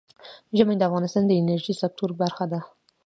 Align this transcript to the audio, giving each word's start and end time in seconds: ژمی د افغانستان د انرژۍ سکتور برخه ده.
ژمی 0.57 0.75
د 0.77 0.81
افغانستان 0.89 1.23
د 1.27 1.31
انرژۍ 1.41 1.73
سکتور 1.81 2.09
برخه 2.21 2.45
ده. 2.51 2.59